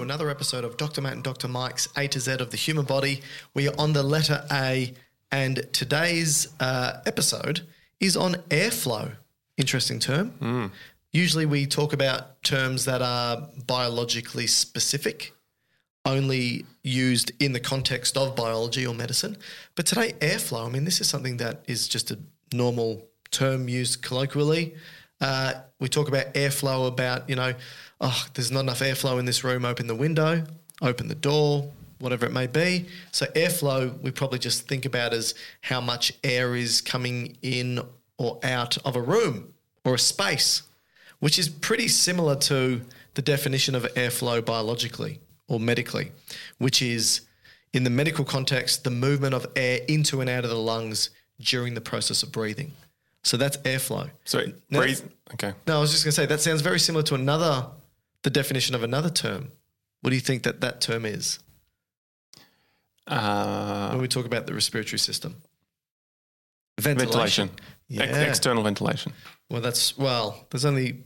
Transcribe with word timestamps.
to 0.00 0.04
another 0.04 0.30
episode 0.30 0.64
of 0.64 0.78
Dr. 0.78 1.02
Matt 1.02 1.12
and 1.12 1.22
Dr. 1.22 1.46
Mike's 1.46 1.86
A 1.94 2.08
to 2.08 2.20
Z 2.20 2.32
of 2.32 2.50
the 2.50 2.56
human 2.56 2.86
body. 2.86 3.20
We 3.52 3.68
are 3.68 3.74
on 3.78 3.92
the 3.92 4.02
letter 4.02 4.46
A, 4.50 4.94
and 5.30 5.66
today's 5.72 6.48
uh, 6.58 7.00
episode 7.04 7.66
is 8.00 8.16
on 8.16 8.34
airflow. 8.48 9.12
Interesting 9.58 9.98
term. 9.98 10.72
Usually, 11.12 11.44
we 11.44 11.66
talk 11.66 11.92
about 11.92 12.42
terms 12.42 12.86
that 12.86 13.02
are 13.02 13.48
biologically 13.66 14.46
specific, 14.46 15.34
only 16.06 16.64
used 16.82 17.32
in 17.38 17.52
the 17.52 17.60
context 17.60 18.16
of 18.16 18.34
biology 18.34 18.86
or 18.86 18.94
medicine. 18.94 19.36
But 19.74 19.84
today, 19.84 20.12
airflow, 20.20 20.66
I 20.66 20.70
mean, 20.70 20.84
this 20.84 21.02
is 21.02 21.08
something 21.08 21.36
that 21.38 21.62
is 21.66 21.88
just 21.88 22.10
a 22.10 22.18
normal 22.54 23.06
term 23.30 23.68
used 23.68 24.02
colloquially. 24.02 24.74
Uh, 25.20 25.54
we 25.78 25.88
talk 25.88 26.08
about 26.08 26.32
airflow, 26.34 26.88
about, 26.88 27.28
you 27.28 27.36
know, 27.36 27.54
oh, 28.00 28.26
there's 28.34 28.50
not 28.50 28.60
enough 28.60 28.80
airflow 28.80 29.18
in 29.18 29.24
this 29.24 29.44
room, 29.44 29.64
open 29.64 29.86
the 29.86 29.94
window, 29.94 30.44
open 30.80 31.08
the 31.08 31.14
door, 31.14 31.70
whatever 31.98 32.26
it 32.26 32.32
may 32.32 32.46
be. 32.46 32.86
So, 33.12 33.26
airflow, 33.26 34.00
we 34.00 34.10
probably 34.10 34.38
just 34.38 34.66
think 34.66 34.84
about 34.84 35.12
as 35.12 35.34
how 35.60 35.80
much 35.80 36.12
air 36.24 36.56
is 36.56 36.80
coming 36.80 37.36
in 37.42 37.80
or 38.18 38.38
out 38.42 38.78
of 38.78 38.96
a 38.96 39.02
room 39.02 39.52
or 39.84 39.94
a 39.94 39.98
space, 39.98 40.62
which 41.20 41.38
is 41.38 41.48
pretty 41.48 41.88
similar 41.88 42.36
to 42.36 42.80
the 43.14 43.22
definition 43.22 43.74
of 43.74 43.82
airflow 43.94 44.44
biologically 44.44 45.20
or 45.48 45.60
medically, 45.60 46.12
which 46.58 46.80
is 46.80 47.22
in 47.72 47.84
the 47.84 47.90
medical 47.90 48.24
context, 48.24 48.84
the 48.84 48.90
movement 48.90 49.34
of 49.34 49.46
air 49.56 49.80
into 49.88 50.20
and 50.20 50.30
out 50.30 50.44
of 50.44 50.50
the 50.50 50.56
lungs 50.56 51.10
during 51.38 51.74
the 51.74 51.80
process 51.80 52.22
of 52.22 52.32
breathing. 52.32 52.72
So 53.22 53.36
that's 53.36 53.56
airflow. 53.58 54.10
So 54.24 54.44
Now- 54.70 54.80
breathe. 54.80 55.00
Okay. 55.34 55.52
No, 55.66 55.76
I 55.76 55.80
was 55.80 55.90
just 55.92 56.04
going 56.04 56.10
to 56.12 56.16
say 56.16 56.26
that 56.26 56.40
sounds 56.40 56.62
very 56.62 56.80
similar 56.80 57.02
to 57.04 57.14
another, 57.14 57.66
the 58.22 58.30
definition 58.30 58.74
of 58.74 58.82
another 58.82 59.10
term. 59.10 59.52
What 60.00 60.10
do 60.10 60.16
you 60.16 60.22
think 60.22 60.42
that 60.44 60.60
that 60.62 60.80
term 60.80 61.04
is 61.04 61.38
Uh, 63.06 63.88
when 63.90 64.00
we 64.00 64.08
talk 64.08 64.26
about 64.26 64.46
the 64.46 64.54
respiratory 64.54 64.98
system? 64.98 65.42
ventilation. 66.80 67.50
Yeah. 67.88 68.04
Ex- 68.04 68.28
external 68.28 68.62
ventilation. 68.62 69.12
well, 69.50 69.60
that's 69.60 69.98
well. 69.98 70.46
There's 70.50 70.64
only 70.64 71.02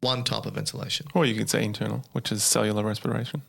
one 0.00 0.24
type 0.24 0.46
of 0.46 0.54
ventilation: 0.54 1.06
Or 1.14 1.26
you 1.26 1.34
could 1.34 1.50
say 1.50 1.62
internal, 1.62 2.02
which 2.12 2.32
is 2.32 2.42
cellular 2.42 2.82
respiration. 2.84 3.42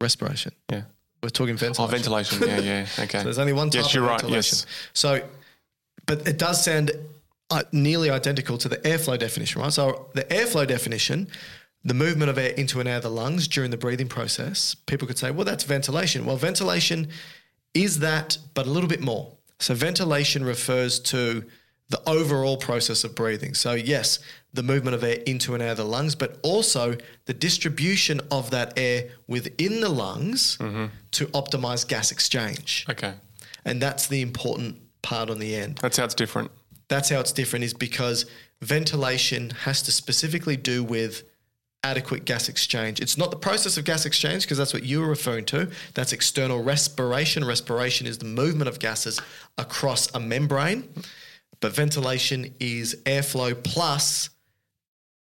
respiration. 0.00 0.52
Yeah. 0.70 0.82
We're 1.22 1.30
talking 1.30 1.56
ventilation. 1.56 1.84
Oh, 1.84 1.86
ventilation. 1.88 2.42
Yeah, 2.46 2.60
yeah. 2.60 2.86
Okay. 3.04 3.18
So 3.18 3.24
there's 3.24 3.38
only 3.38 3.52
one 3.54 3.70
type 3.70 3.82
Yes, 3.82 3.94
you're 3.94 4.04
of 4.04 4.10
right. 4.10 4.20
ventilation. 4.20 4.58
Yes. 4.58 4.66
So, 4.92 5.26
but 6.06 6.28
it 6.28 6.38
does 6.38 6.62
sound 6.62 6.92
Uh, 7.48 7.62
nearly 7.70 8.10
identical 8.10 8.58
to 8.58 8.68
the 8.68 8.78
airflow 8.78 9.16
definition, 9.16 9.62
right? 9.62 9.72
So 9.72 10.10
the 10.14 10.24
airflow 10.24 10.66
definition, 10.66 11.28
the 11.84 11.94
movement 11.94 12.28
of 12.28 12.38
air 12.38 12.50
into 12.50 12.80
and 12.80 12.88
out 12.88 12.96
of 12.96 13.02
the 13.04 13.10
lungs 13.10 13.46
during 13.46 13.70
the 13.70 13.76
breathing 13.76 14.08
process, 14.08 14.74
people 14.74 15.06
could 15.06 15.16
say, 15.16 15.30
well, 15.30 15.44
that's 15.44 15.62
ventilation. 15.62 16.26
Well, 16.26 16.36
ventilation 16.36 17.08
is 17.72 18.00
that, 18.00 18.38
but 18.54 18.66
a 18.66 18.70
little 18.70 18.88
bit 18.88 19.00
more. 19.00 19.36
So 19.60 19.74
ventilation 19.74 20.42
refers 20.44 20.98
to 21.00 21.44
the 21.88 22.02
overall 22.08 22.56
process 22.56 23.04
of 23.04 23.14
breathing. 23.14 23.54
So 23.54 23.74
yes, 23.74 24.18
the 24.52 24.64
movement 24.64 24.96
of 24.96 25.04
air 25.04 25.18
into 25.26 25.54
and 25.54 25.62
out 25.62 25.70
of 25.70 25.76
the 25.76 25.84
lungs, 25.84 26.16
but 26.16 26.38
also 26.42 26.96
the 27.26 27.34
distribution 27.34 28.20
of 28.30 28.50
that 28.50 28.76
air 28.76 29.10
within 29.28 29.80
the 29.80 29.88
lungs 29.88 30.56
mm-hmm. 30.58 30.86
to 31.12 31.26
optimize 31.26 31.86
gas 31.86 32.10
exchange. 32.10 32.86
Okay. 32.90 33.14
And 33.64 33.80
that's 33.80 34.08
the 34.08 34.20
important 34.20 34.78
part 35.02 35.30
on 35.30 35.38
the 35.38 35.54
end. 35.54 35.78
That 35.78 35.94
sounds 35.94 36.14
different. 36.14 36.50
That's 36.88 37.08
how 37.08 37.20
it's 37.20 37.32
different, 37.32 37.64
is 37.64 37.74
because 37.74 38.26
ventilation 38.60 39.50
has 39.50 39.82
to 39.82 39.92
specifically 39.92 40.56
do 40.56 40.84
with 40.84 41.24
adequate 41.82 42.24
gas 42.24 42.48
exchange. 42.48 43.00
It's 43.00 43.16
not 43.16 43.30
the 43.30 43.36
process 43.36 43.76
of 43.76 43.84
gas 43.84 44.06
exchange, 44.06 44.42
because 44.42 44.58
that's 44.58 44.74
what 44.74 44.82
you 44.84 45.00
were 45.00 45.08
referring 45.08 45.44
to. 45.46 45.70
That's 45.94 46.12
external 46.12 46.62
respiration. 46.62 47.44
Respiration 47.44 48.06
is 48.06 48.18
the 48.18 48.24
movement 48.24 48.68
of 48.68 48.78
gases 48.78 49.20
across 49.56 50.12
a 50.14 50.20
membrane. 50.20 50.88
But 51.60 51.74
ventilation 51.74 52.54
is 52.60 52.96
airflow 53.04 53.62
plus 53.62 54.30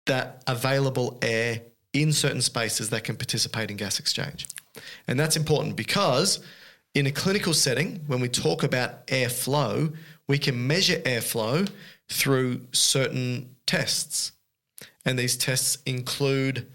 that 0.05 0.43
available 0.47 1.19
air 1.21 1.61
in 1.93 2.13
certain 2.13 2.41
spaces 2.41 2.89
that 2.89 3.03
can 3.03 3.17
participate 3.17 3.69
in 3.69 3.77
gas 3.77 3.99
exchange. 3.99 4.47
And 5.07 5.19
that's 5.19 5.35
important 5.35 5.75
because 5.75 6.39
in 6.93 7.05
a 7.05 7.11
clinical 7.11 7.53
setting, 7.53 8.01
when 8.07 8.19
we 8.19 8.29
talk 8.29 8.63
about 8.63 9.07
airflow, 9.07 9.95
we 10.31 10.39
can 10.39 10.55
measure 10.67 10.95
airflow 11.15 11.69
through 12.09 12.61
certain 12.71 13.55
tests. 13.65 14.31
And 15.05 15.19
these 15.19 15.35
tests 15.35 15.77
include 15.85 16.67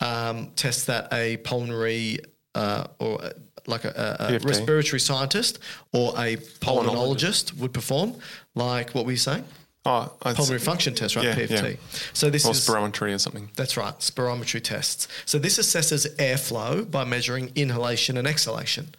um, 0.00 0.52
tests 0.54 0.84
that 0.84 1.12
a 1.12 1.38
pulmonary 1.38 2.20
uh, 2.54 2.84
or 3.00 3.20
uh, 3.24 3.30
like 3.66 3.84
a, 3.84 3.92
a- 4.20 4.34
a 4.36 4.38
respiratory 4.38 5.00
scientist 5.00 5.58
or 5.92 6.12
a 6.16 6.36
pulmonologist 6.64 7.56
would 7.58 7.72
perform, 7.72 8.14
like 8.54 8.90
what 8.96 9.06
we 9.06 9.16
say, 9.16 9.42
Oh, 9.86 10.12
pulmonary 10.20 10.58
function 10.60 10.94
test, 10.94 11.16
right? 11.16 11.24
Yeah, 11.24 11.34
PFT. 11.34 11.70
yeah. 11.72 11.76
So 12.12 12.30
this 12.30 12.44
or 12.46 12.52
is 12.52 12.58
spirometry 12.68 13.14
or 13.14 13.18
something. 13.18 13.50
that's 13.56 13.76
right, 13.76 13.96
spirometry 13.98 14.62
tests. 14.62 15.08
So 15.24 15.38
this 15.38 15.58
assesses 15.58 16.02
airflow 16.16 16.88
by 16.88 17.04
measuring 17.04 17.50
inhalation 17.56 18.16
and 18.18 18.26
exhalation. 18.28 18.94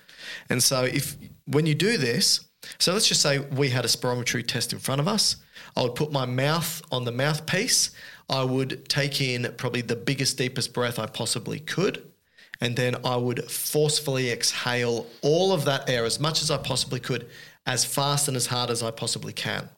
And 0.50 0.62
so 0.62 0.84
if 0.84 1.16
when 1.46 1.66
you 1.66 1.76
do 1.76 1.98
this, 1.98 2.42
so 2.80 2.94
let's 2.94 3.08
just 3.08 3.22
say 3.22 3.40
we 3.40 3.70
had 3.70 3.86
a 3.86 3.88
spirometry 3.88 4.46
test 4.46 4.74
in 4.74 4.80
front 4.80 5.02
of 5.02 5.08
us. 5.08 5.38
I 5.76 5.84
would 5.84 5.96
put 5.96 6.12
my 6.12 6.26
mouth 6.26 6.82
on 6.92 7.06
the 7.06 7.12
mouthpiece. 7.12 7.92
I 8.30 8.44
would 8.44 8.88
take 8.88 9.22
in 9.22 9.54
probably 9.58 9.82
the 9.82 9.96
biggest, 9.96 10.38
deepest 10.38 10.74
breath 10.74 11.00
I 11.00 11.06
possibly 11.06 11.60
could. 11.60 12.12
And 12.60 12.76
then 12.76 12.96
I 13.04 13.16
would 13.16 13.50
forcefully 13.50 14.30
exhale 14.32 15.08
all 15.22 15.52
of 15.52 15.66
that 15.66 15.90
air 15.90 16.06
as 16.06 16.20
much 16.20 16.42
as 16.42 16.52
I 16.52 16.58
possibly 16.58 17.00
could, 17.00 17.28
as 17.66 17.84
fast 17.84 18.28
and 18.28 18.38
as 18.38 18.48
hard 18.48 18.70
as 18.70 18.84
I 18.84 18.92
possibly 18.92 19.34
can. 19.34 19.70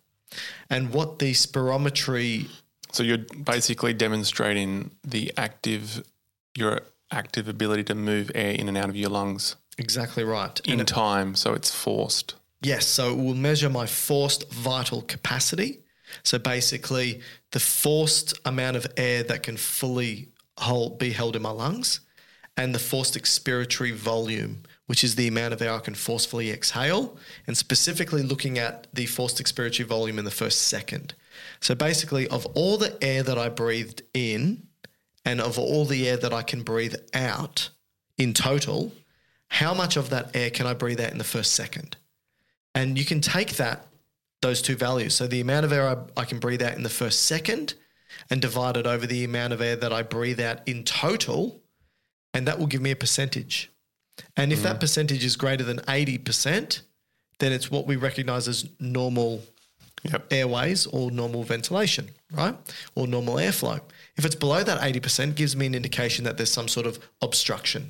And 0.70 0.94
what 0.94 1.20
the 1.20 1.32
spirometry 1.32 2.50
So 2.92 3.04
you're 3.04 3.20
basically 3.20 3.94
demonstrating 3.94 4.92
the 5.04 5.32
active, 5.38 6.04
your 6.56 6.82
active 7.12 7.48
ability 7.48 7.84
to 7.86 7.96
move 7.96 8.32
air 8.36 8.52
in 8.52 8.68
and 8.68 8.78
out 8.78 8.90
of 8.90 8.96
your 8.96 9.10
lungs. 9.10 9.56
Exactly 9.78 10.24
right. 10.24 10.60
in 10.66 10.80
And 10.80 10.88
time, 10.88 11.36
so 11.36 11.54
it's 11.54 11.74
forced. 11.74 12.36
Yes, 12.64 12.86
so 12.86 13.12
it 13.12 13.18
will 13.18 13.36
measure 13.36 13.70
my 13.70 13.86
forced 13.86 14.52
vital 14.52 15.02
capacity. 15.02 15.82
So 16.24 16.40
basically, 16.40 17.22
the 17.52 17.60
forced 17.60 18.40
amount 18.46 18.78
of 18.78 18.88
air 18.96 19.24
that 19.24 19.44
can 19.44 19.58
fully 19.58 20.30
hold, 20.58 20.98
be 20.98 21.12
held 21.12 21.36
in 21.36 21.42
my 21.42 21.50
lungs, 21.50 22.00
and 22.56 22.74
the 22.74 22.80
forced 22.80 23.16
expiratory 23.16 23.94
volume, 23.94 24.64
which 24.86 25.04
is 25.04 25.16
the 25.16 25.28
amount 25.28 25.54
of 25.54 25.62
air 25.62 25.74
I 25.74 25.80
can 25.80 25.96
forcefully 25.96 26.52
exhale, 26.52 27.18
and 27.48 27.58
specifically 27.58 28.22
looking 28.22 28.60
at 28.60 28.88
the 28.94 29.08
forced 29.08 29.44
expiratory 29.44 29.86
volume 29.86 30.20
in 30.20 30.26
the 30.26 30.32
first 30.32 30.64
second. 30.64 31.16
So 31.60 31.76
basically, 31.76 32.28
of 32.28 32.46
all 32.54 32.78
the 32.78 32.96
air 33.04 33.24
that 33.24 33.38
I 33.38 33.50
breathed 33.50 34.04
in, 34.14 34.68
and 35.26 35.42
of 35.42 35.58
all 35.58 35.86
the 35.86 36.08
air 36.08 36.18
that 36.18 36.34
I 36.34 36.44
can 36.44 36.62
breathe 36.62 36.96
out 37.14 37.70
in 38.18 38.34
total, 38.34 38.94
how 39.48 39.74
much 39.74 39.98
of 39.98 40.10
that 40.12 40.36
air 40.36 40.50
can 40.50 40.68
I 40.68 40.74
breathe 40.74 41.02
out 41.02 41.12
in 41.12 41.18
the 41.18 41.24
first 41.24 41.54
second? 41.54 41.98
And 42.76 42.98
you 42.98 43.06
can 43.06 43.22
take 43.22 43.58
that, 43.58 43.88
those 44.42 44.62
two 44.62 44.76
values. 44.76 45.14
So 45.14 45.28
the 45.28 45.42
amount 45.42 45.66
of 45.66 45.72
air 45.72 45.88
I, 45.88 46.22
I 46.22 46.26
can 46.26 46.40
breathe 46.40 46.62
out 46.62 46.76
in 46.76 46.84
the 46.84 46.90
first 46.90 47.24
second 47.24 47.76
and 48.30 48.42
divide 48.42 48.78
it 48.78 48.88
over 48.88 49.06
the 49.06 49.24
amount 49.24 49.54
of 49.54 49.62
air 49.62 49.76
that 49.76 49.94
I 49.94 50.02
breathe 50.02 50.40
out 50.40 50.60
in 50.68 50.84
total. 50.84 51.62
And 52.34 52.48
that 52.48 52.58
will 52.58 52.68
give 52.68 52.82
me 52.82 52.92
a 52.92 52.96
percentage. 52.96 53.72
And 54.36 54.52
if 54.52 54.64
that 54.64 54.78
mm. 54.78 54.80
percentage 54.80 55.24
is 55.24 55.36
greater 55.36 55.64
than 55.64 55.78
80%, 55.80 56.82
then 57.40 57.52
it's 57.52 57.70
what 57.70 57.88
we 57.88 57.96
recognize 57.96 58.48
as 58.48 58.68
normal 58.80 59.42
Yep. 60.04 60.34
airways 60.34 60.86
or 60.88 61.12
normal 61.12 61.44
ventilation, 61.44 62.10
right? 62.34 62.58
Or 62.94 63.08
normal 63.08 63.36
airflow. 63.36 63.80
If 64.18 64.26
it's 64.26 64.36
below 64.36 64.62
that 64.62 64.82
80%, 64.82 65.34
gives 65.34 65.56
me 65.56 65.66
an 65.66 65.74
indication 65.74 66.26
that 66.26 66.36
there's 66.36 66.52
some 66.52 66.68
sort 66.68 66.86
of 66.86 67.00
obstruction 67.22 67.90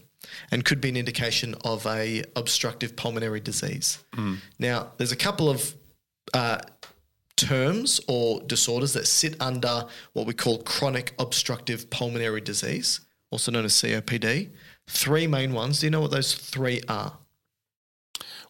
and 0.52 0.64
could 0.66 0.80
be 0.82 0.90
an 0.90 0.98
indication 0.98 1.56
of 1.64 1.86
a 1.86 2.24
obstructive 2.36 2.96
pulmonary 2.96 3.40
disease. 3.40 4.04
Now, 4.60 4.92
there's 4.98 5.12
a 5.12 5.18
couple 5.18 5.50
of 5.50 5.76
uh, 6.34 6.60
terms 7.36 8.00
or 8.08 8.42
disorders 8.42 8.94
that 8.94 9.08
sit 9.08 9.36
under 9.42 9.86
what 10.14 10.26
we 10.28 10.34
call 10.34 10.60
chronic 10.64 11.14
obstructive 11.20 11.90
pulmonary 11.90 12.42
disease, 12.42 13.02
also 13.32 13.52
known 13.52 13.66
as 13.66 13.74
COPD. 13.74 14.50
Three 14.88 15.28
main 15.28 15.54
ones. 15.54 15.80
Do 15.80 15.86
you 15.88 15.92
know 15.92 16.02
what 16.02 16.12
those 16.12 16.34
three 16.36 16.82
are? 16.88 17.18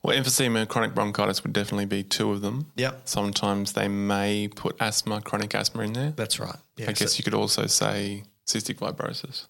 Well, 0.01 0.17
emphysema 0.21 0.59
and 0.59 0.67
chronic 0.69 0.93
bronchitis 0.93 1.43
would 1.43 1.53
definitely 1.53 1.85
be 1.85 2.03
two 2.03 2.31
of 2.31 2.41
them. 2.41 2.71
Yep. 2.75 3.03
Sometimes 3.05 3.71
they 3.73 3.87
may 3.87 4.49
put 4.53 4.75
asthma, 4.81 5.21
chronic 5.21 5.55
asthma 5.55 5.83
in 5.83 5.93
there. 5.93 6.11
That's 6.11 6.39
right. 6.39 6.57
Yeah, 6.75 6.89
I 6.89 6.93
so- 6.93 7.05
guess 7.05 7.17
you 7.17 7.23
could 7.23 7.33
also 7.33 7.67
say 7.67 8.23
cystic 8.45 8.75
fibrosis. 8.79 9.47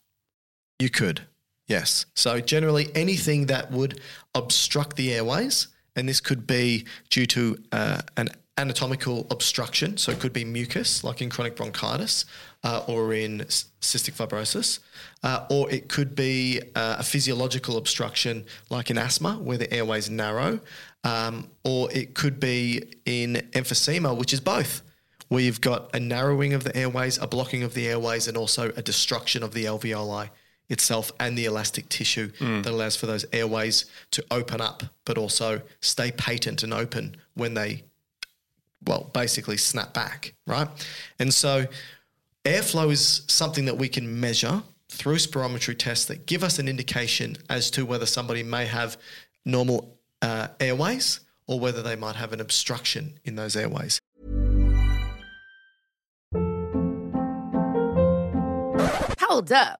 You 0.79 0.89
could, 0.91 1.21
yes. 1.68 2.06
So 2.15 2.39
generally, 2.39 2.89
anything 2.95 3.48
that 3.48 3.71
would 3.71 4.00
obstruct 4.36 4.95
the 4.95 5.13
airways, 5.13 5.68
and 5.95 6.07
this 6.10 6.19
could 6.19 6.48
be 6.48 6.86
due 7.10 7.25
to 7.27 7.57
uh, 7.71 8.01
an 8.18 8.30
anatomical 8.57 9.27
obstruction. 9.31 9.98
So 9.98 10.12
it 10.12 10.19
could 10.19 10.33
be 10.33 10.45
mucus, 10.45 11.04
like 11.04 11.21
in 11.21 11.30
chronic 11.30 11.56
bronchitis, 11.56 12.25
uh, 12.63 12.83
or 12.88 13.13
in 13.13 13.39
cystic 13.39 14.13
fibrosis, 14.13 14.80
uh, 15.24 15.45
or 15.50 15.69
it 15.71 15.89
could 15.89 16.15
be 16.15 16.62
uh, 16.75 16.98
a 17.00 17.04
physiological 17.04 17.77
obstruction, 17.77 18.45
like 18.69 18.89
in 18.89 18.98
asthma, 18.98 19.33
where 19.33 19.57
the 19.57 19.71
airways 19.74 20.09
narrow, 20.09 20.59
um, 21.04 21.50
or 21.63 21.92
it 21.92 22.13
could 22.13 22.39
be 22.39 22.83
in 23.06 23.36
emphysema, 23.51 24.16
which 24.16 24.33
is 24.33 24.39
both 24.39 24.81
where 25.30 25.42
you've 25.42 25.62
got 25.62 25.95
a 25.95 26.00
narrowing 26.00 26.54
of 26.54 26.63
the 26.63 26.75
airways, 26.77 27.18
a 27.18 27.25
blocking 27.25 27.63
of 27.63 27.74
the 27.74 27.88
airways, 27.88 28.27
and 28.27 28.38
also 28.38 28.71
a 28.75 28.81
destruction 28.81 29.42
of 29.42 29.54
the 29.54 29.66
alveoli 29.66 30.30
itself 30.69 31.12
and 31.19 31.38
the 31.38 31.45
elastic 31.45 31.89
tissue 31.89 32.31
that 32.39 32.71
allows 32.71 32.95
for 32.95 33.06
those 33.06 33.25
airways 33.31 33.86
to 34.12 34.24
open 34.31 34.62
up, 34.62 34.83
but 35.06 35.18
also 35.18 35.62
stay 35.81 36.12
patent 36.12 36.63
and 36.63 36.74
open 36.74 37.15
when 37.36 37.54
they, 37.54 37.83
well, 38.86 39.10
basically 39.13 39.57
snap 39.57 39.94
back, 39.94 40.33
right? 40.48 40.68
And 41.19 41.33
so 41.33 41.68
airflow 42.45 42.92
is 42.92 43.21
something 43.27 43.65
that 43.65 43.77
we 43.77 43.88
can 43.89 44.19
measure 44.19 44.63
through 44.89 45.15
spirometry 45.15 45.77
tests 45.77 46.06
that 46.06 46.25
give 46.25 46.44
us 46.44 46.60
an 46.60 46.68
indication 46.68 47.36
as 47.50 47.71
to 47.71 47.86
whether 47.86 48.06
somebody 48.06 48.44
may 48.44 48.66
have 48.66 48.98
normal 49.45 49.98
uh, 50.21 50.48
airways 50.59 51.19
or 51.48 51.59
whether 51.59 51.81
they 51.81 51.95
might 51.95 52.16
have 52.16 52.31
an 52.31 52.39
obstruction 52.39 53.19
in 53.25 53.36
those 53.36 53.56
airways. 53.56 54.00
Hold 59.19 59.51
up. 59.51 59.80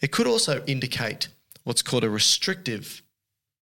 It 0.00 0.12
could 0.12 0.26
also 0.26 0.62
indicate 0.66 1.28
what's 1.64 1.82
called 1.82 2.04
a 2.04 2.10
restrictive 2.10 3.02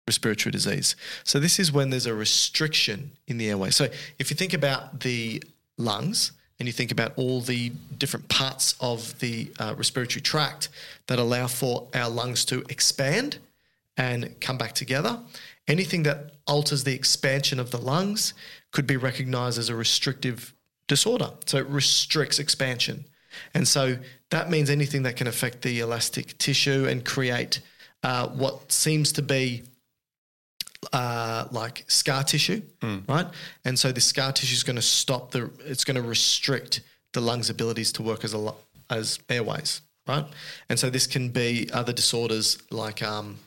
respiratory 0.07 0.51
disease. 0.51 0.97
So, 1.25 1.39
this 1.39 1.59
is 1.59 1.73
when 1.73 1.91
there's 1.91 2.07
a 2.07 2.15
restriction 2.15 3.13
in 3.27 3.39
the 3.39 3.49
airway. 3.49 3.71
So, 3.71 3.89
if 4.19 4.31
you 4.31 4.37
think 4.37 4.53
about 4.53 5.01
the 5.01 5.43
lungs 5.79 6.33
and 6.59 6.69
you 6.69 6.73
think 6.73 6.93
about 6.93 7.13
all 7.17 7.41
the 7.41 7.71
different 7.99 8.29
parts 8.29 8.75
of 8.81 9.19
the 9.21 9.51
uh, 9.59 9.75
respiratory 9.77 10.21
tract 10.21 10.69
that 11.07 11.19
allow 11.19 11.47
for 11.47 11.89
our 11.95 12.11
lungs 12.11 12.45
to 12.47 12.65
expand 12.69 13.39
and 13.97 14.39
come 14.41 14.59
back 14.59 14.73
together, 14.73 15.21
anything 15.69 16.03
that 16.03 16.33
alters 16.47 16.85
the 16.85 16.95
expansion 16.95 17.59
of 17.59 17.71
the 17.71 17.79
lungs 17.79 18.35
could 18.73 18.87
be 18.87 18.97
recognized 18.97 19.59
as 19.59 19.69
a 19.69 19.75
restrictive 19.75 20.55
disorder. 20.87 21.31
So, 21.47 21.59
it 21.59 21.67
restricts 21.69 22.39
expansion. 22.39 23.07
And 23.55 23.67
so 23.67 23.97
that 24.31 24.51
means 24.51 24.71
anything 24.71 25.03
that 25.05 25.17
can 25.17 25.27
affect 25.27 25.63
the 25.63 25.81
elastic 25.81 26.37
tissue 26.39 26.87
and 26.89 27.05
create 27.05 27.61
uh, 28.03 28.29
what 28.29 28.71
seems 28.71 29.13
to 29.13 29.23
be 29.23 29.63
uh, 30.93 31.47
like 31.51 31.85
scar 31.89 32.23
tissue, 32.25 32.63
right? 33.09 33.27
And 33.65 33.79
so 33.79 33.93
the 33.93 34.01
scar 34.01 34.33
tissue 34.33 34.55
is 34.55 34.63
going 34.63 34.77
to 34.77 34.83
stop 34.83 35.31
the, 35.31 35.51
it's 35.65 35.85
going 35.85 35.97
to 35.97 36.03
restrict 36.03 36.83
the 37.13 37.21
lungs' 37.21 37.49
abilities 37.49 37.93
to 37.93 38.03
work 38.03 38.25
as 38.25 38.35
a 38.35 38.53
as 38.91 39.19
airways, 39.31 39.81
right? 40.07 40.27
And 40.69 40.79
so 40.79 40.91
this 40.91 41.07
can 41.07 41.31
be 41.31 41.71
other 41.73 41.93
disorders 41.93 42.59
like 42.71 43.03
um, 43.03 43.39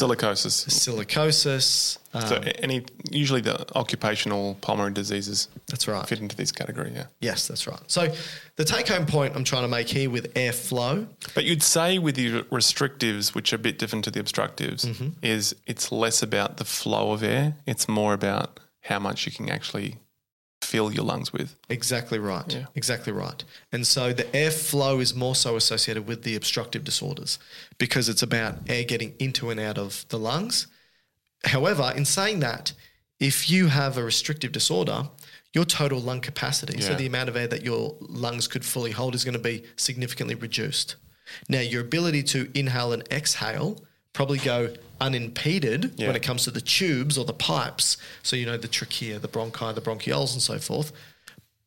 Silicosis. 0.00 0.66
silicosis. 0.68 1.98
Uh, 2.14 2.20
so 2.26 2.36
any 2.62 2.84
usually 3.10 3.40
the 3.40 3.66
occupational 3.76 4.56
pulmonary 4.60 4.92
diseases 4.92 5.48
that's 5.66 5.86
right. 5.88 6.06
fit 6.08 6.20
into 6.20 6.34
this 6.36 6.52
category, 6.52 6.92
yeah. 6.94 7.06
Yes, 7.20 7.46
that's 7.48 7.66
right. 7.66 7.80
So 7.88 8.12
the 8.56 8.64
take-home 8.64 9.06
point 9.06 9.34
I'm 9.36 9.44
trying 9.44 9.62
to 9.62 9.68
make 9.68 9.88
here 9.88 10.08
with 10.08 10.32
airflow 10.34 11.06
But 11.34 11.44
you'd 11.44 11.62
say 11.62 11.98
with 11.98 12.16
the 12.16 12.42
restrictives, 12.44 13.34
which 13.34 13.52
are 13.52 13.56
a 13.56 13.58
bit 13.58 13.78
different 13.78 14.04
to 14.06 14.10
the 14.10 14.20
obstructives, 14.20 14.84
Mm-hmm. 14.84 15.08
is 15.22 15.54
it's 15.66 15.90
less 15.92 16.22
about 16.22 16.56
the 16.58 16.64
flow 16.64 17.12
of 17.12 17.22
air. 17.22 17.56
It's 17.66 17.88
more 17.88 18.12
about 18.14 18.60
how 18.82 18.98
much 18.98 19.26
you 19.26 19.32
can 19.32 19.50
actually 19.50 19.96
fill 20.66 20.92
your 20.92 21.04
lungs 21.04 21.32
with. 21.32 21.56
Exactly 21.68 22.18
right. 22.18 22.52
Yeah. 22.52 22.66
Exactly 22.74 23.12
right. 23.12 23.42
And 23.72 23.86
so 23.86 24.12
the 24.12 24.24
airflow 24.24 25.00
is 25.00 25.14
more 25.14 25.34
so 25.34 25.56
associated 25.56 26.06
with 26.06 26.22
the 26.22 26.34
obstructive 26.36 26.84
disorders 26.84 27.38
because 27.78 28.08
it's 28.08 28.22
about 28.22 28.58
air 28.68 28.84
getting 28.84 29.14
into 29.18 29.50
and 29.50 29.60
out 29.60 29.78
of 29.78 30.04
the 30.08 30.18
lungs. 30.18 30.66
However, 31.44 31.92
in 31.96 32.04
saying 32.04 32.40
that, 32.40 32.72
if 33.20 33.48
you 33.50 33.68
have 33.68 33.96
a 33.96 34.04
restrictive 34.04 34.52
disorder, 34.52 35.08
your 35.54 35.64
total 35.64 36.00
lung 36.00 36.20
capacity, 36.20 36.82
so 36.82 36.94
the 36.94 37.06
amount 37.06 37.30
of 37.30 37.36
air 37.36 37.46
that 37.46 37.64
your 37.64 37.96
lungs 38.00 38.46
could 38.46 38.64
fully 38.64 38.90
hold, 38.90 39.14
is 39.14 39.24
going 39.24 39.32
to 39.32 39.38
be 39.38 39.64
significantly 39.76 40.34
reduced. 40.34 40.96
Now, 41.48 41.60
your 41.60 41.80
ability 41.80 42.24
to 42.24 42.50
inhale 42.54 42.92
and 42.92 43.02
exhale 43.10 43.78
probably 44.16 44.38
go 44.38 44.72
unimpeded 44.98 45.92
Yeah. 45.96 46.06
when 46.06 46.16
it 46.16 46.22
comes 46.22 46.44
to 46.44 46.50
the 46.50 46.60
tubes 46.62 47.18
or 47.18 47.26
the 47.26 47.34
pipes. 47.34 47.98
So, 48.22 48.34
you 48.34 48.46
know, 48.46 48.56
the 48.56 48.66
trachea, 48.66 49.18
the 49.18 49.28
bronchi, 49.28 49.74
the 49.74 49.82
bronchioles, 49.82 50.32
and 50.32 50.40
so 50.40 50.58
forth. 50.58 50.90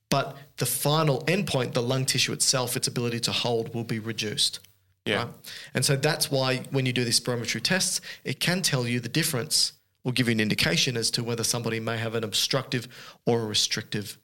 But 0.10 0.36
the 0.58 0.66
final 0.66 1.22
endpoint, 1.26 1.74
the 1.74 1.84
lung 1.84 2.06
tissue 2.06 2.34
itself, 2.34 2.76
its 2.76 2.88
ability 2.88 3.20
to 3.22 3.32
hold 3.32 3.76
will 3.76 3.84
be 3.84 4.00
reduced. 4.00 4.60
Yeah. 5.06 5.28
And 5.76 5.86
so 5.86 5.96
that's 5.96 6.32
why 6.32 6.64
when 6.72 6.88
you 6.88 6.94
do 6.94 7.04
these 7.04 7.20
spirometry 7.20 7.62
tests, 7.62 8.02
it 8.24 8.40
can 8.40 8.64
tell 8.64 8.88
you 8.88 9.00
the 9.00 9.10
difference 9.10 9.74
or 10.04 10.12
give 10.12 10.28
you 10.28 10.32
an 10.32 10.40
indication 10.40 10.98
as 10.98 11.12
to 11.12 11.24
whether 11.24 11.44
somebody 11.44 11.80
may 11.80 11.98
have 11.98 12.16
an 12.16 12.24
obstructive 12.24 12.88
or 13.28 13.42
a 13.42 13.46
restrictive 13.46 14.18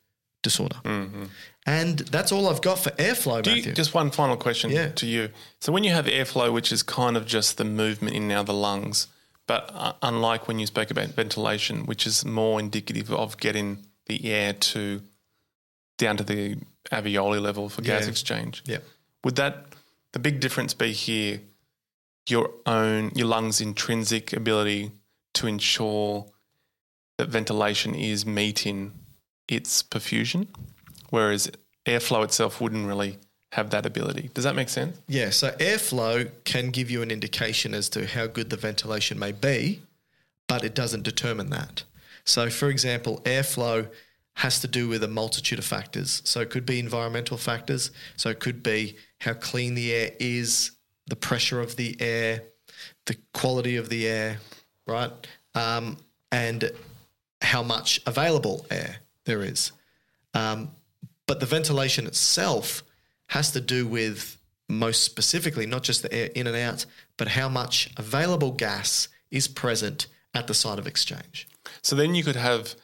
disorder. 0.46 0.78
And 1.68 2.00
that's 2.00 2.32
all 2.32 2.48
I've 2.48 2.62
got 2.62 2.78
for 2.80 2.92
airflow, 2.92 3.42
Mm-hmm. 3.42 3.42
Do 3.42 3.52
Matthew. 3.56 3.70
you, 3.72 3.76
just 3.76 3.94
one 3.94 4.12
final 4.12 4.38
question 4.38 4.70
Yeah. 4.70 4.90
to 5.02 5.06
you. 5.08 5.30
So 5.60 5.72
when 5.74 5.84
you 5.84 5.92
have 5.92 6.06
airflow, 6.06 6.54
which 6.54 6.72
is 6.72 6.84
kind 6.84 7.18
of 7.18 7.26
just 7.26 7.58
the 7.58 7.66
movement 7.66 8.16
in 8.16 8.28
now 8.28 8.44
the 8.44 8.54
lungs, 8.54 9.08
but 9.48 9.70
uh, 9.74 9.94
unlike 10.02 10.48
when 10.48 10.60
you 10.60 10.68
spoke 10.68 10.92
about 10.92 11.08
ventilation, 11.10 11.86
which 11.86 12.06
is 12.08 12.24
more 12.24 12.60
indicative 12.60 13.12
of 13.12 13.38
getting 13.38 13.70
the 14.06 14.18
air 14.32 14.54
to 14.54 15.02
down 15.98 16.18
to 16.18 16.24
the 16.24 16.58
alveoli 16.92 17.42
level 17.42 17.68
for 17.70 17.82
gas 17.82 18.04
Yeah. 18.04 18.10
exchange. 18.10 18.62
yeah. 18.66 18.82
Would 19.24 19.36
that 19.38 19.54
the 20.12 20.20
big 20.20 20.40
difference 20.40 20.74
be 20.76 20.92
here? 20.92 21.42
Your 22.28 22.50
own 22.66 23.12
your 23.16 23.28
lungs' 23.28 23.60
intrinsic 23.62 24.34
ability 24.34 24.92
to 25.34 25.48
ensure 25.48 26.26
that 27.18 27.30
ventilation 27.30 27.94
is 27.96 28.26
meeting 28.26 28.94
its 29.48 29.84
perfusion, 29.84 30.48
whereas 31.10 31.52
airflow 31.86 32.24
itself 32.24 32.60
wouldn't 32.60 32.88
really 32.88 33.18
have 33.52 33.70
that 33.70 33.86
ability. 33.86 34.30
Does 34.34 34.44
that 34.44 34.56
make 34.56 34.70
sense? 34.70 35.00
Yeah, 35.08 35.30
so 35.30 35.52
airflow 35.52 36.30
can 36.44 36.72
give 36.72 36.92
you 36.92 37.02
an 37.02 37.10
indication 37.10 37.74
as 37.74 37.88
to 37.90 38.06
how 38.06 38.28
good 38.28 38.50
the 38.50 38.58
ventilation 38.58 39.18
may 39.18 39.32
be, 39.32 39.82
but 40.48 40.64
it 40.64 40.76
doesn't 40.76 41.04
determine 41.04 41.50
that. 41.52 41.84
So, 42.26 42.50
for 42.50 42.70
example, 42.70 43.22
airflow 43.24 43.88
has 44.34 44.60
to 44.60 44.68
do 44.68 44.90
with 44.90 45.04
a 45.04 45.08
multitude 45.08 45.60
of 45.60 45.64
factors. 45.64 46.22
So, 46.26 46.42
it 46.42 46.50
could 46.50 46.66
be 46.66 46.80
environmental 46.80 47.38
factors. 47.38 47.92
So, 48.18 48.30
it 48.30 48.40
could 48.42 48.62
be 48.62 48.98
how 49.22 49.34
clean 49.34 49.76
the 49.76 49.94
air 49.94 50.12
is, 50.20 50.72
the 51.08 51.16
pressure 51.16 51.62
of 51.62 51.78
the 51.78 51.96
air, 52.02 52.44
the 53.06 53.16
quality 53.34 53.78
of 53.78 53.88
the 53.90 54.08
air, 54.08 54.40
right? 54.86 55.12
Um, 55.54 55.98
and 56.32 56.72
how 57.42 57.64
much 57.64 58.02
available 58.06 58.66
air 58.70 58.98
there 59.26 59.44
is. 59.44 59.72
Um, 60.34 60.72
but 61.28 61.40
the 61.40 61.46
ventilation 61.46 62.08
itself 62.08 62.84
has 63.28 63.52
to 63.52 63.62
do 63.62 63.88
with 63.88 64.38
most 64.70 65.04
specifically 65.04 65.66
not 65.66 65.84
just 65.84 66.02
the 66.02 66.14
air 66.14 66.30
in 66.36 66.48
and 66.48 66.56
out, 66.56 66.86
but 67.18 67.28
how 67.30 67.50
much 67.50 67.90
available 67.98 68.52
gas 68.52 69.08
is 69.32 69.48
present 69.48 70.08
at 70.34 70.48
the 70.48 70.54
site 70.54 70.80
of 70.80 70.88
exchange. 70.88 71.48
So 71.82 71.96
then 71.96 72.16
you 72.16 72.24
could 72.24 72.36
have 72.36 72.76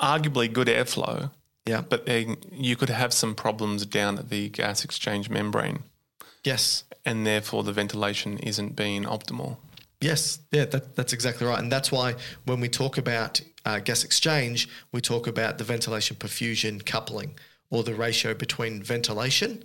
arguably 0.00 0.50
good 0.52 0.68
airflow, 0.68 1.30
Yeah. 1.66 1.82
but 1.82 2.06
then 2.06 2.36
you 2.52 2.76
could 2.76 2.88
have 2.90 3.12
some 3.12 3.34
problems 3.34 3.84
down 3.86 4.18
at 4.18 4.30
the 4.30 4.48
gas 4.48 4.84
exchange 4.84 5.28
membrane, 5.28 5.84
Yes. 6.44 6.84
and 7.04 7.26
therefore 7.26 7.62
the 7.64 7.72
ventilation 7.72 8.38
isn't 8.38 8.76
being 8.76 9.04
optimal. 9.04 9.58
Yes, 10.00 10.38
yeah, 10.50 10.64
that, 10.66 10.96
that's 10.96 11.12
exactly 11.12 11.46
right. 11.46 11.58
And 11.58 11.70
that's 11.70 11.92
why 11.92 12.14
when 12.46 12.60
we 12.60 12.68
talk 12.70 12.96
about 12.96 13.42
uh, 13.64 13.78
gas 13.78 14.04
exchange, 14.04 14.68
we 14.92 15.00
talk 15.00 15.26
about 15.26 15.58
the 15.58 15.64
ventilation 15.64 16.16
perfusion 16.16 16.84
coupling 16.84 17.34
or 17.70 17.82
the 17.82 17.94
ratio 17.94 18.34
between 18.34 18.82
ventilation 18.82 19.64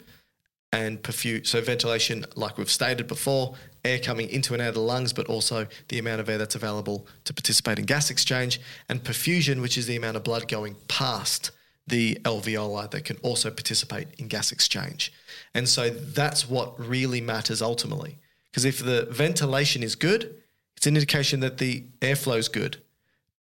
and 0.71 1.01
perfusion. 1.01 1.45
So, 1.47 1.61
ventilation, 1.61 2.25
like 2.35 2.57
we've 2.57 2.69
stated 2.69 3.07
before, 3.07 3.55
air 3.83 3.99
coming 3.99 4.29
into 4.29 4.53
and 4.53 4.61
out 4.61 4.69
of 4.69 4.73
the 4.75 4.81
lungs, 4.81 5.13
but 5.13 5.27
also 5.27 5.67
the 5.89 5.99
amount 5.99 6.21
of 6.21 6.29
air 6.29 6.37
that's 6.37 6.55
available 6.55 7.07
to 7.23 7.33
participate 7.33 7.79
in 7.79 7.85
gas 7.85 8.09
exchange, 8.09 8.59
and 8.89 9.03
perfusion, 9.03 9.61
which 9.61 9.77
is 9.77 9.87
the 9.87 9.95
amount 9.95 10.17
of 10.17 10.23
blood 10.23 10.47
going 10.47 10.75
past 10.87 11.51
the 11.87 12.15
alveoli 12.23 12.89
that 12.89 13.05
can 13.05 13.15
also 13.17 13.51
participate 13.51 14.07
in 14.17 14.27
gas 14.27 14.51
exchange. 14.51 15.13
And 15.53 15.67
so, 15.69 15.89
that's 15.89 16.49
what 16.49 16.79
really 16.79 17.21
matters 17.21 17.61
ultimately. 17.61 18.17
Because 18.51 18.65
if 18.65 18.83
the 18.83 19.07
ventilation 19.11 19.83
is 19.83 19.95
good, 19.95 20.41
it's 20.77 20.87
an 20.87 20.95
indication 20.95 21.39
that 21.41 21.57
the 21.57 21.83
airflow 22.01 22.37
is 22.37 22.47
good. 22.47 22.77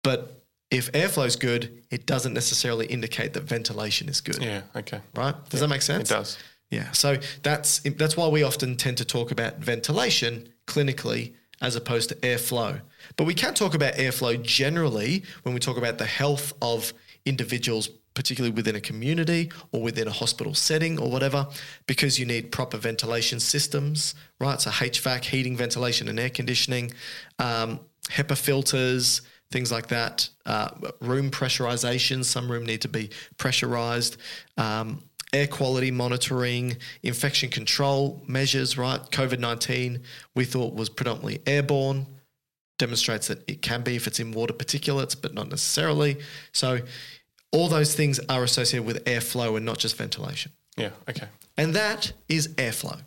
But 0.03 0.36
if 0.69 0.91
airflow 0.91 1.25
is 1.25 1.35
good, 1.35 1.83
it 1.89 2.05
doesn't 2.05 2.33
necessarily 2.33 2.85
indicate 2.87 3.33
that 3.33 3.43
ventilation 3.43 4.09
is 4.09 4.21
good. 4.21 4.41
Yeah, 4.41 4.61
okay. 4.75 5.01
Right? 5.15 5.35
Does 5.49 5.61
that 5.61 5.69
make 5.69 5.81
sense? 5.81 6.11
It 6.11 6.13
does. 6.13 6.37
Yeah. 6.69 6.91
So 6.91 7.17
that's 7.43 7.79
that's 7.79 8.17
why 8.17 8.27
we 8.27 8.43
often 8.43 8.75
tend 8.75 8.97
to 8.97 9.05
talk 9.05 9.31
about 9.31 9.57
ventilation 9.59 10.49
clinically 10.65 11.33
as 11.61 11.75
opposed 11.75 12.09
to 12.09 12.15
airflow. 12.15 12.81
But 13.15 13.23
we 13.23 13.33
can 13.33 13.53
talk 13.53 13.73
about 13.73 13.93
airflow 13.93 14.41
generally 14.41 15.23
when 15.43 15.53
we 15.53 15.59
talk 15.59 15.77
about 15.77 15.97
the 15.97 16.05
health 16.05 16.53
of 16.61 16.93
individuals, 17.25 17.89
particularly 18.13 18.53
within 18.53 18.75
a 18.75 18.81
community 18.81 19.51
or 19.71 19.81
within 19.81 20.07
a 20.07 20.11
hospital 20.11 20.53
setting 20.53 20.99
or 20.99 21.09
whatever, 21.09 21.47
because 21.87 22.19
you 22.19 22.25
need 22.25 22.51
proper 22.51 22.77
ventilation 22.77 23.39
systems, 23.39 24.13
right? 24.39 24.61
So 24.61 24.69
HVAC, 24.69 25.25
heating, 25.25 25.55
ventilation, 25.57 26.09
and 26.09 26.19
air 26.19 26.29
conditioning, 26.29 26.91
um, 27.39 27.79
HEPA 28.09 28.37
filters, 28.37 29.21
things 29.51 29.71
like 29.71 29.87
that. 29.87 30.29
Uh, 30.45 30.69
room 30.99 31.29
pressurization. 31.29 32.23
Some 32.23 32.51
room 32.51 32.65
need 32.65 32.81
to 32.81 32.87
be 32.87 33.09
pressurized. 33.37 34.17
Um, 34.57 35.03
air 35.33 35.47
quality 35.47 35.91
monitoring, 35.91 36.77
infection 37.03 37.49
control 37.49 38.23
measures, 38.27 38.77
right? 38.77 38.99
COVID 39.11 39.39
19, 39.39 40.01
we 40.35 40.45
thought 40.45 40.73
was 40.73 40.89
predominantly 40.89 41.41
airborne, 41.45 42.07
demonstrates 42.77 43.27
that 43.27 43.47
it 43.49 43.61
can 43.61 43.81
be 43.81 43.95
if 43.95 44.07
it's 44.07 44.19
in 44.19 44.31
water 44.31 44.53
particulates, 44.53 45.19
but 45.19 45.33
not 45.33 45.49
necessarily. 45.49 46.17
So, 46.53 46.79
all 47.51 47.69
those 47.69 47.95
things 47.95 48.19
are 48.27 48.43
associated 48.43 48.85
with 48.85 49.03
airflow 49.05 49.55
and 49.55 49.65
not 49.65 49.77
just 49.77 49.95
ventilation. 49.95 50.51
Yeah, 50.75 50.89
okay. 51.09 51.27
And 51.57 51.73
that 51.75 52.11
is 52.27 52.49
airflow. 52.49 53.01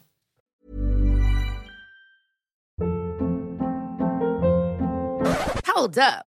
Hold 5.66 5.98
up. 5.98 6.26